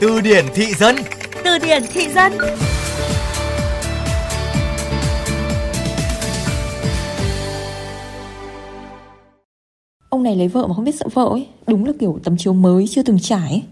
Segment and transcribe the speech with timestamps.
[0.00, 0.96] Từ điển thị dân
[1.44, 2.32] Từ điển thị dân
[10.08, 12.52] Ông này lấy vợ mà không biết sợ vợ ấy Đúng là kiểu tấm chiếu
[12.52, 13.62] mới chưa từng trải ấy.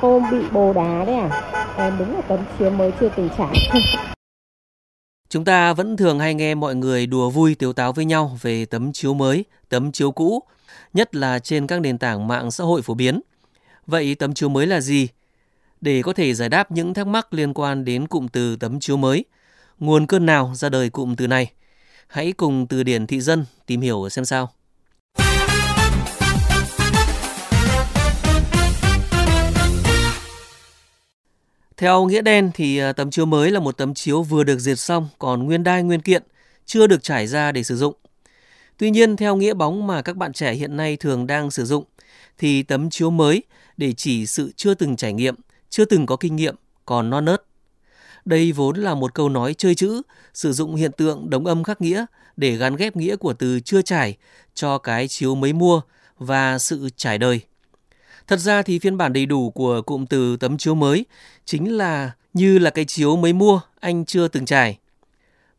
[0.00, 1.28] Cô bị bồ đá đấy à?
[1.76, 3.56] Em đúng là tấm chiếu mới chưa từng trải.
[5.28, 8.64] Chúng ta vẫn thường hay nghe mọi người đùa vui tiếu táo với nhau về
[8.64, 10.42] tấm chiếu mới, tấm chiếu cũ,
[10.94, 13.20] nhất là trên các nền tảng mạng xã hội phổ biến.
[13.86, 15.08] Vậy tấm chiếu mới là gì?
[15.80, 18.96] Để có thể giải đáp những thắc mắc liên quan đến cụm từ tấm chiếu
[18.96, 19.24] mới,
[19.78, 21.52] nguồn cơn nào ra đời cụm từ này?
[22.06, 24.52] Hãy cùng từ điển thị dân tìm hiểu xem sao.
[31.76, 34.78] Theo nghĩa đen thì à, tấm chiếu mới là một tấm chiếu vừa được diệt
[34.78, 36.22] xong còn nguyên đai nguyên kiện,
[36.66, 37.94] chưa được trải ra để sử dụng.
[38.78, 41.84] Tuy nhiên theo nghĩa bóng mà các bạn trẻ hiện nay thường đang sử dụng
[42.38, 43.42] thì tấm chiếu mới
[43.76, 45.34] để chỉ sự chưa từng trải nghiệm,
[45.70, 46.54] chưa từng có kinh nghiệm,
[46.86, 47.42] còn non nớt.
[48.24, 50.02] Đây vốn là một câu nói chơi chữ,
[50.34, 53.82] sử dụng hiện tượng đồng âm khắc nghĩa để gắn ghép nghĩa của từ chưa
[53.82, 54.16] trải
[54.54, 55.80] cho cái chiếu mới mua
[56.18, 57.40] và sự trải đời.
[58.26, 61.06] Thật ra thì phiên bản đầy đủ của cụm từ tấm chiếu mới
[61.44, 64.78] chính là như là cái chiếu mới mua anh chưa từng trải.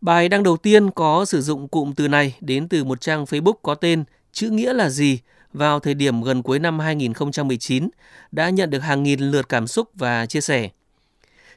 [0.03, 3.53] Bài đăng đầu tiên có sử dụng cụm từ này đến từ một trang Facebook
[3.61, 5.19] có tên Chữ nghĩa là gì
[5.53, 7.89] vào thời điểm gần cuối năm 2019
[8.31, 10.69] đã nhận được hàng nghìn lượt cảm xúc và chia sẻ.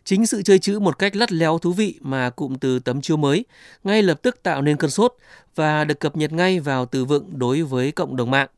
[0.04, 3.16] Chính sự chơi chữ một cách lắt léo thú vị mà cụm từ tấm chiếu
[3.16, 3.44] mới
[3.84, 5.14] ngay lập tức tạo nên cơn sốt
[5.54, 8.48] và được cập nhật ngay vào từ vựng đối với cộng đồng mạng.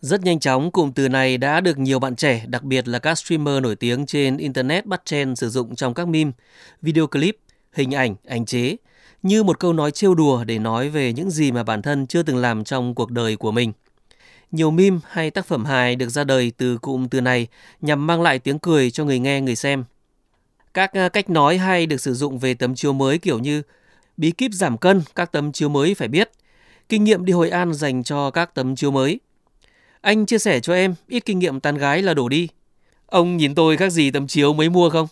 [0.00, 3.18] Rất nhanh chóng, cụm từ này đã được nhiều bạn trẻ, đặc biệt là các
[3.18, 6.30] streamer nổi tiếng trên Internet bắt trend sử dụng trong các meme,
[6.82, 7.36] video clip,
[7.72, 8.76] hình ảnh, ảnh chế,
[9.22, 12.22] như một câu nói trêu đùa để nói về những gì mà bản thân chưa
[12.22, 13.72] từng làm trong cuộc đời của mình.
[14.50, 17.46] Nhiều meme hay tác phẩm hài được ra đời từ cụm từ này
[17.80, 19.84] nhằm mang lại tiếng cười cho người nghe, người xem.
[20.74, 23.62] Các à, cách nói hay được sử dụng về tấm chiếu mới kiểu như
[24.16, 26.30] bí kíp giảm cân các tấm chiếu mới phải biết,
[26.88, 29.20] kinh nghiệm đi Hội An dành cho các tấm chiếu mới–
[30.00, 32.48] anh chia sẻ cho em ít kinh nghiệm tán gái là đổ đi.
[33.06, 35.06] Ông nhìn tôi khác gì tấm chiếu mới mua không?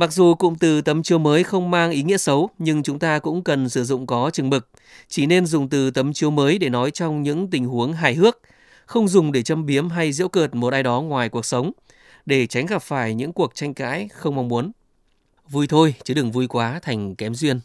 [0.00, 3.18] Mặc dù cụm từ tấm chiếu mới không mang ý nghĩa xấu, nhưng chúng ta
[3.18, 4.68] cũng cần sử dụng có chừng mực.
[5.08, 8.38] Chỉ nên dùng từ tấm chiếu mới để nói trong những tình huống hài hước,
[8.86, 11.72] không dùng để châm biếm hay giễu cợt một ai đó ngoài cuộc sống,
[12.26, 14.72] để tránh gặp phải những cuộc tranh cãi không mong muốn.
[15.48, 17.60] Vui thôi, chứ đừng vui quá thành kém duyên.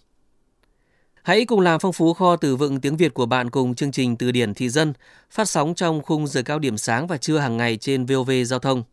[1.23, 4.17] Hãy cùng làm phong phú kho từ vựng tiếng Việt của bạn cùng chương trình
[4.17, 4.93] Từ điển thị dân
[5.31, 8.59] phát sóng trong khung giờ cao điểm sáng và trưa hàng ngày trên VOV Giao
[8.59, 8.83] thông.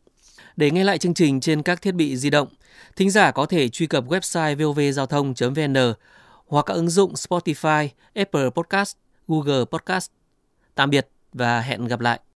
[0.57, 2.49] Để nghe lại chương trình trên các thiết bị di động,
[2.97, 5.95] thính giả có thể truy cập website vovgiao thông.vn
[6.47, 8.97] hoặc các ứng dụng Spotify, Apple Podcast,
[9.29, 10.11] Google Podcast.
[10.75, 12.21] Tạm biệt và hẹn gặp lại.